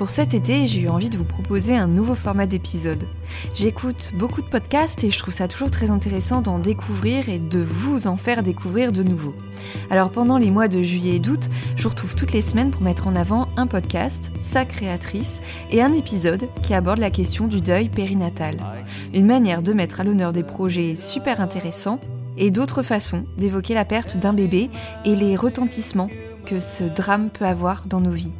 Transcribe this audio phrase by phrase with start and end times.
[0.00, 3.06] Pour cet été, j'ai eu envie de vous proposer un nouveau format d'épisode.
[3.54, 7.58] J'écoute beaucoup de podcasts et je trouve ça toujours très intéressant d'en découvrir et de
[7.58, 9.34] vous en faire découvrir de nouveau.
[9.90, 12.80] Alors pendant les mois de juillet et d'août, je vous retrouve toutes les semaines pour
[12.80, 17.60] mettre en avant un podcast, sa créatrice, et un épisode qui aborde la question du
[17.60, 18.56] deuil périnatal.
[19.12, 22.00] Une manière de mettre à l'honneur des projets super intéressants
[22.38, 24.70] et d'autres façons d'évoquer la perte d'un bébé
[25.04, 26.08] et les retentissements
[26.46, 28.32] que ce drame peut avoir dans nos vies.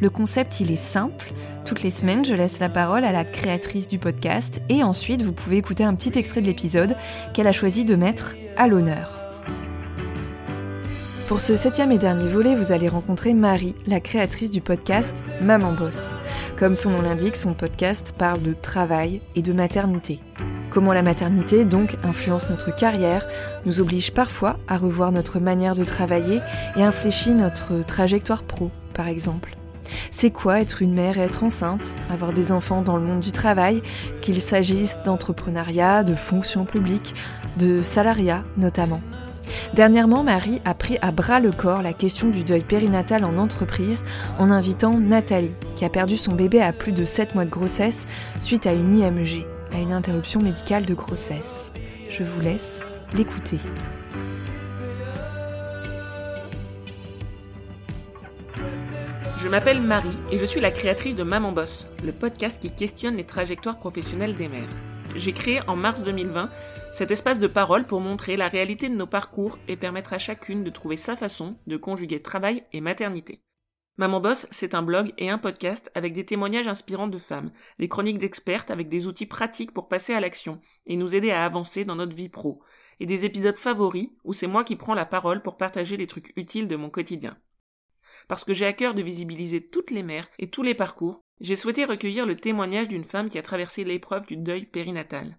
[0.00, 1.32] Le concept, il est simple.
[1.66, 5.32] Toutes les semaines, je laisse la parole à la créatrice du podcast et ensuite, vous
[5.32, 6.96] pouvez écouter un petit extrait de l'épisode
[7.34, 9.20] qu'elle a choisi de mettre à l'honneur.
[11.28, 15.72] Pour ce septième et dernier volet, vous allez rencontrer Marie, la créatrice du podcast Maman
[15.72, 16.16] Boss.
[16.58, 20.18] Comme son nom l'indique, son podcast parle de travail et de maternité.
[20.70, 23.28] Comment la maternité, donc, influence notre carrière,
[23.66, 26.40] nous oblige parfois à revoir notre manière de travailler
[26.74, 29.59] et infléchit notre trajectoire pro, par exemple.
[30.10, 33.32] C'est quoi être une mère et être enceinte, avoir des enfants dans le monde du
[33.32, 33.82] travail,
[34.20, 37.14] qu'il s'agisse d'entrepreneuriat, de fonction publique,
[37.56, 39.00] de salariat notamment.
[39.74, 44.04] Dernièrement, Marie a pris à bras le corps la question du deuil périnatal en entreprise
[44.38, 48.06] en invitant Nathalie, qui a perdu son bébé à plus de 7 mois de grossesse
[48.38, 51.70] suite à une IMG, à une interruption médicale de grossesse.
[52.10, 52.82] Je vous laisse
[53.14, 53.58] l'écouter.
[59.42, 63.16] Je m'appelle Marie et je suis la créatrice de Maman Boss, le podcast qui questionne
[63.16, 64.68] les trajectoires professionnelles des mères.
[65.16, 66.50] J'ai créé en mars 2020
[66.92, 70.62] cet espace de parole pour montrer la réalité de nos parcours et permettre à chacune
[70.62, 73.40] de trouver sa façon de conjuguer travail et maternité.
[73.96, 77.88] Maman Boss, c'est un blog et un podcast avec des témoignages inspirants de femmes, des
[77.88, 81.86] chroniques d'expertes avec des outils pratiques pour passer à l'action et nous aider à avancer
[81.86, 82.60] dans notre vie pro,
[83.00, 86.34] et des épisodes favoris où c'est moi qui prends la parole pour partager les trucs
[86.36, 87.38] utiles de mon quotidien.
[88.28, 91.56] Parce que j'ai à cœur de visibiliser toutes les mères et tous les parcours, j'ai
[91.56, 95.38] souhaité recueillir le témoignage d'une femme qui a traversé l'épreuve du deuil périnatal.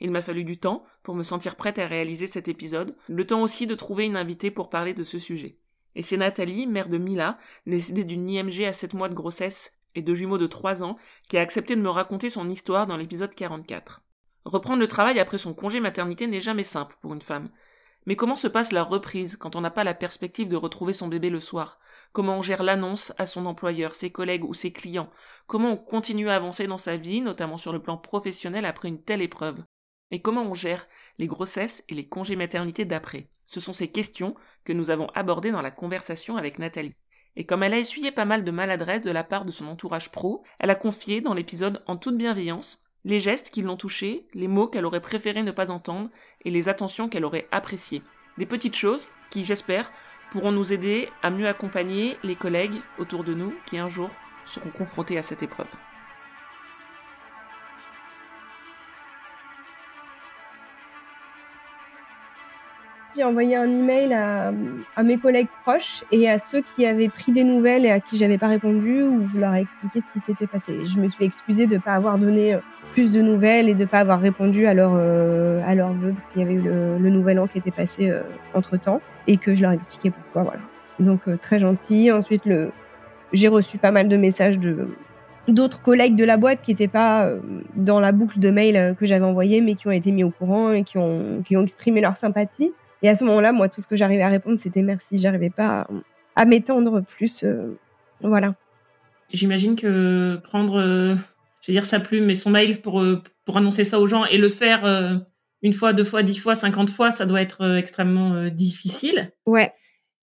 [0.00, 3.42] Il m'a fallu du temps pour me sentir prête à réaliser cet épisode, le temps
[3.42, 5.58] aussi de trouver une invitée pour parler de ce sujet.
[5.94, 10.02] Et c'est Nathalie, mère de Mila, décédée d'une IMG à 7 mois de grossesse et
[10.02, 10.96] de jumeaux de 3 ans,
[11.28, 14.02] qui a accepté de me raconter son histoire dans l'épisode 44.
[14.44, 17.50] Reprendre le travail après son congé maternité n'est jamais simple pour une femme.
[18.08, 21.08] Mais comment se passe la reprise quand on n'a pas la perspective de retrouver son
[21.08, 21.78] bébé le soir?
[22.12, 25.10] Comment on gère l'annonce à son employeur, ses collègues ou ses clients?
[25.46, 29.02] Comment on continue à avancer dans sa vie, notamment sur le plan professionnel après une
[29.02, 29.62] telle épreuve?
[30.10, 30.88] Et comment on gère
[31.18, 33.28] les grossesses et les congés maternité d'après?
[33.44, 36.94] Ce sont ces questions que nous avons abordées dans la conversation avec Nathalie.
[37.36, 40.10] Et comme elle a essuyé pas mal de maladresse de la part de son entourage
[40.10, 44.48] pro, elle a confié dans l'épisode en toute bienveillance les gestes qui l'ont touchée, les
[44.48, 46.10] mots qu'elle aurait préféré ne pas entendre
[46.44, 48.02] et les attentions qu'elle aurait appréciées.
[48.36, 49.90] Des petites choses qui, j'espère,
[50.30, 54.10] pourront nous aider à mieux accompagner les collègues autour de nous qui un jour
[54.44, 55.74] seront confrontés à cette épreuve.
[63.18, 64.52] J'ai envoyé un email à,
[64.94, 68.16] à, mes collègues proches et à ceux qui avaient pris des nouvelles et à qui
[68.16, 70.86] j'avais pas répondu ou je leur ai expliqué ce qui s'était passé.
[70.86, 72.58] Je me suis excusée de ne pas avoir donné euh,
[72.92, 76.28] plus de nouvelles et de ne pas avoir répondu à euh, à leur vœu parce
[76.28, 78.22] qu'il y avait eu le, nouvel an qui était passé euh,
[78.54, 80.60] entre temps et que je leur ai expliqué pourquoi voilà.
[81.00, 82.12] Donc euh, très gentil.
[82.12, 82.70] Ensuite le
[83.32, 84.90] j'ai reçu pas mal de messages de
[85.48, 87.28] d'autres collègues de la boîte qui n'étaient pas
[87.74, 90.70] dans la boucle de mail que j'avais envoyé, mais qui ont été mis au courant
[90.70, 92.72] et qui ont, qui ont exprimé leur sympathie.
[93.02, 95.18] Et à ce moment-là, moi, tout ce que j'arrivais à répondre, c'était merci.
[95.18, 95.86] J'arrivais pas
[96.34, 97.44] à, m'étendre plus.
[98.20, 98.54] voilà.
[99.30, 103.04] J'imagine que prendre, je vais dire sa plume, mais son mail pour,
[103.44, 104.84] pour annoncer ça aux gens et le faire
[105.62, 109.32] une fois, deux fois, dix fois, cinquante fois, ça doit être extrêmement difficile.
[109.46, 109.72] Ouais.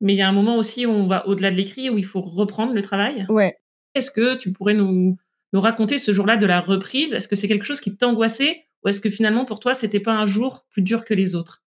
[0.00, 2.04] Mais il y a un moment aussi où on va au-delà de l'écrit, où il
[2.04, 3.26] faut reprendre le travail.
[3.28, 3.56] Ouais.
[3.94, 5.16] Est-ce que tu pourrais nous,
[5.52, 7.12] nous raconter ce jour-là de la reprise?
[7.12, 8.64] Est-ce que c'est quelque chose qui t'angoissait?
[8.84, 11.62] Ou est-ce que finalement pour toi c'était pas un jour plus dur que les autres?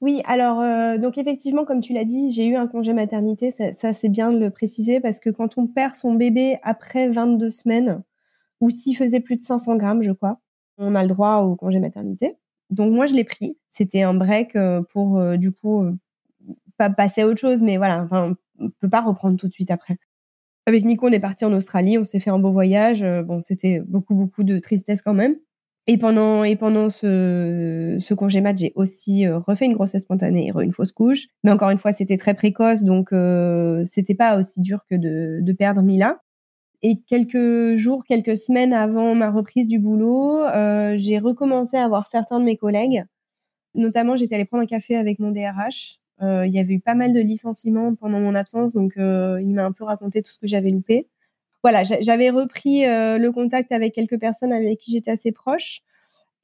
[0.00, 3.50] Oui, alors euh, donc effectivement, comme tu l'as dit, j'ai eu un congé maternité.
[3.50, 7.50] Ça, c'est bien de le préciser parce que quand on perd son bébé après 22
[7.50, 8.02] semaines,
[8.60, 10.40] ou s'il faisait plus de 500 grammes, je crois,
[10.78, 12.36] on a le droit au congé maternité.
[12.70, 13.58] Donc moi, je l'ai pris.
[13.68, 15.84] C'était un break euh, pour euh, du coup
[16.78, 19.70] pas passer à autre chose, mais voilà, enfin, on peut pas reprendre tout de suite
[19.70, 19.98] après.
[20.66, 23.04] Avec Nico, on est parti en Australie, on s'est fait un beau voyage.
[23.26, 25.36] Bon, c'était beaucoup beaucoup de tristesse quand même.
[25.92, 30.62] Et pendant, et pendant ce, congé mat, j'ai aussi euh, refait une grossesse spontanée et
[30.62, 31.26] une fausse couche.
[31.42, 35.52] Mais encore une fois, c'était très précoce, donc euh, c'était pas aussi dur que de,
[35.52, 36.20] perdre Mila.
[36.82, 42.06] Et quelques jours, quelques semaines avant ma reprise du boulot, euh, j'ai recommencé à voir
[42.06, 43.02] certains de mes collègues.
[43.74, 45.98] Notamment, j'étais allée prendre un café avec mon DRH.
[46.22, 49.64] Euh, il y avait eu pas mal de licenciements pendant mon absence, donc il m'a
[49.64, 51.08] un peu raconté tout ce que j'avais loupé
[51.62, 55.80] voilà, j'avais repris euh, le contact avec quelques personnes avec qui j'étais assez proche.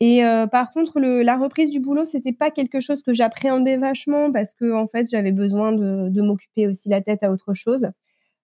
[0.00, 4.30] Et euh, par contre, la reprise du boulot, c'était pas quelque chose que j'appréhendais vachement
[4.30, 7.88] parce que en fait, j'avais besoin de, m'occuper aussi la tête à autre chose.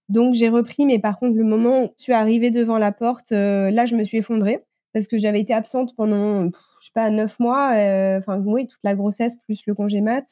[0.08, 3.32] Donc j'ai repris, mais par contre, le moment où je suis arrivée devant la porte,
[3.32, 4.60] euh, là, je me suis effondrée
[4.94, 7.68] parce que j'avais été absente pendant, je sais pas, neuf mois.
[8.18, 10.24] Enfin, oui, toute la grossesse plus le congé mat,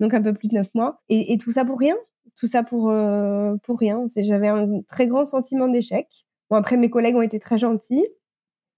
[0.00, 1.02] donc un peu plus de neuf mois.
[1.08, 1.96] Et tout ça pour rien?
[2.36, 4.06] Tout ça pour euh, pour rien.
[4.16, 6.08] J'avais un très grand sentiment d'échec.
[6.50, 8.06] Bon après mes collègues ont été très gentils.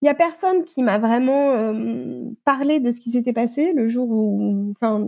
[0.02, 3.86] Il y a personne qui m'a vraiment euh, parlé de ce qui s'était passé le
[3.88, 5.04] jour où, enfin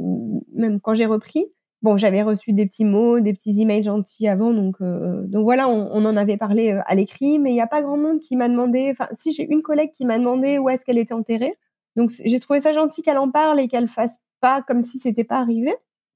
[0.54, 1.46] même quand j'ai repris.
[1.82, 5.68] Bon, j'avais reçu des petits mots, des petits emails gentils avant, donc euh, donc voilà,
[5.68, 8.48] on, en avait parlé à l'écrit, mais il n'y a pas grand monde qui m'a
[8.48, 8.88] demandé.
[8.90, 11.56] Enfin, si j'ai une collègue qui m'a demandé où est-ce qu'elle était enterrée.
[11.96, 15.24] Donc j'ai trouvé ça gentil qu'elle en parle et qu'elle fasse pas comme si c'était
[15.24, 15.74] pas arrivé.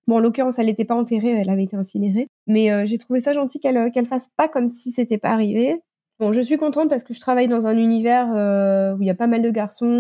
[0.09, 2.29] Bon, en l'occurrence, elle n'était pas enterrée, elle avait été incinérée.
[2.47, 5.31] Mais euh, j'ai trouvé ça gentil qu'elle euh, qu'elle fasse pas comme si c'était pas
[5.31, 5.81] arrivé.
[6.19, 9.11] Bon, je suis contente parce que je travaille dans un univers euh, où il y
[9.11, 9.91] a pas mal de garçons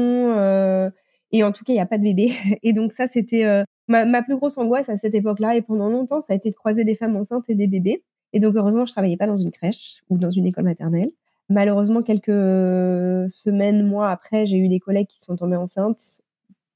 [1.32, 2.32] et en tout cas il y a pas de bébés.
[2.62, 5.56] Et donc ça, c'était ma, ma, plus grosse angoisse à cette époque-là.
[5.56, 8.04] Et pendant longtemps, ça a été de croiser des femmes enceintes et des bébés.
[8.32, 11.10] Et donc heureusement, je travaillais pas dans une crèche ou dans une école maternelle.
[11.49, 16.22] Malheureusement, quelques semaines, mois après, j'ai eu des collègues qui sont tombées enceintes.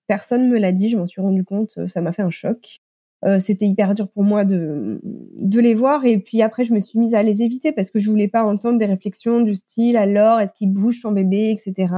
[0.07, 2.81] Personne me l'a dit, je m'en suis rendu compte, ça m'a fait un choc.
[3.25, 6.05] Euh, c'était hyper dur pour moi de, de les voir.
[6.05, 8.45] Et puis après, je me suis mise à les éviter parce que je voulais pas
[8.45, 11.93] entendre des réflexions du style alors est-ce qu'il bouge son bébé, etc.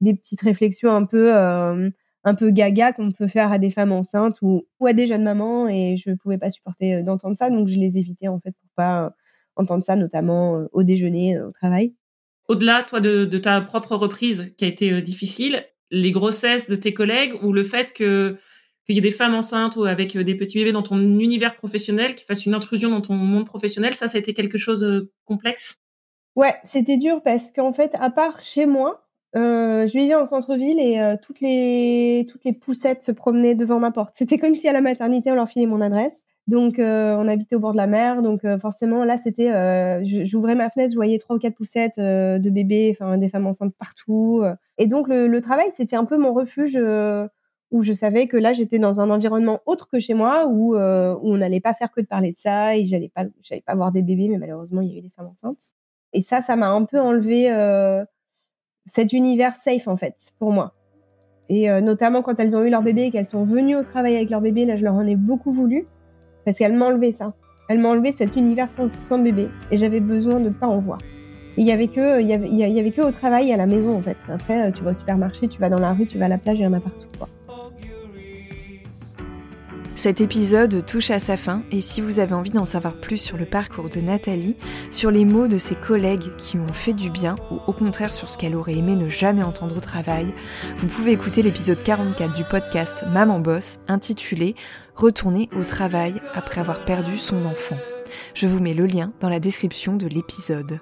[0.00, 1.88] Des petites réflexions un peu euh,
[2.24, 5.24] un peu gaga qu'on peut faire à des femmes enceintes ou, ou, à des jeunes
[5.24, 5.68] mamans.
[5.68, 8.70] Et je pouvais pas supporter euh, d'entendre ça, donc je les évitais en fait pour
[8.76, 9.14] pas
[9.56, 11.94] entendre ça, notamment au déjeuner, au travail.
[12.48, 17.34] Au-delà, toi, de, ta propre reprise qui a été difficile, les grossesses de tes collègues
[17.42, 18.38] ou le fait que
[18.86, 21.54] qu'il y ait des femmes enceintes ou avec euh, des petits bébés dans ton univers
[21.54, 24.80] professionnel, qui fassent une intrusion dans ton monde professionnel, ça, ça a été quelque chose
[24.80, 25.78] de euh, complexe?
[26.34, 29.04] Ouais, c'était dur parce qu'en fait, à part chez moi,
[29.36, 33.90] euh, je vivais en centre-ville et toutes les toutes les poussettes se promenaient devant ma
[33.90, 34.14] porte.
[34.14, 36.24] C'était comme si à la maternité on leur filait mon adresse.
[36.46, 39.50] Donc on habitait au bord de la mer, donc forcément là c'était,
[40.24, 43.74] j'ouvrais ma fenêtre, je voyais trois ou quatre poussettes de bébés, enfin des femmes enceintes
[43.78, 44.42] partout.
[44.76, 46.78] Et donc le travail c'était un peu mon refuge
[47.72, 51.14] où je savais que là j'étais dans un environnement autre que chez moi où, euh,
[51.22, 53.74] où on n'allait pas faire que de parler de ça et j'allais pas j'allais pas
[53.74, 55.72] voir des bébés mais malheureusement il y avait des femmes enceintes.
[56.12, 58.04] Et ça ça m'a un peu enlevé euh,
[58.84, 60.74] cet univers safe en fait pour moi.
[61.48, 64.16] Et euh, notamment quand elles ont eu leur bébé et qu'elles sont venues au travail
[64.16, 65.86] avec leur bébé là je leur en ai beaucoup voulu
[66.44, 67.32] parce qu'elles m'enlevaient ça.
[67.68, 70.98] Elles m'ont enlevé cet univers sans, bébé et j'avais besoin de pas en voir.
[71.56, 73.66] Il y avait que il y avait, il y avait que au travail à la
[73.66, 74.18] maison en fait.
[74.28, 76.58] Après tu vas au supermarché tu vas dans la rue tu vas à la plage
[76.58, 77.28] il y en a partout quoi.
[80.02, 83.36] Cet épisode touche à sa fin et si vous avez envie d'en savoir plus sur
[83.36, 84.56] le parcours de Nathalie,
[84.90, 88.28] sur les mots de ses collègues qui ont fait du bien ou au contraire sur
[88.28, 90.34] ce qu'elle aurait aimé ne jamais entendre au travail,
[90.74, 94.56] vous pouvez écouter l'épisode 44 du podcast Maman Boss intitulé
[94.96, 97.78] Retourner au travail après avoir perdu son enfant.
[98.34, 100.80] Je vous mets le lien dans la description de l'épisode.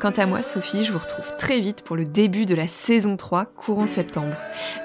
[0.00, 3.16] Quant à moi, Sophie, je vous retrouve très vite pour le début de la saison
[3.16, 4.36] 3, courant septembre.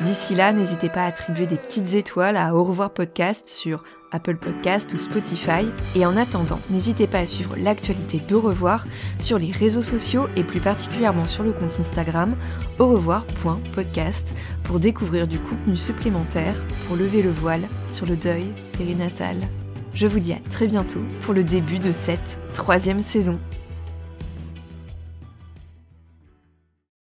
[0.01, 4.38] D'ici là, n'hésitez pas à attribuer des petites étoiles à Au revoir podcast sur Apple
[4.38, 5.67] Podcast ou Spotify.
[5.96, 8.88] Et en attendant, n'hésitez pas à suivre l'actualité d'Au revoir
[9.20, 12.36] sur les réseaux sociaux et plus particulièrement sur le compte Instagram
[12.79, 16.55] au revoir.podcast pour découvrir du contenu supplémentaire
[16.88, 18.48] pour lever le voile sur le deuil
[18.79, 19.38] périnatal.
[19.93, 23.38] Je vous dis à très bientôt pour le début de cette troisième saison.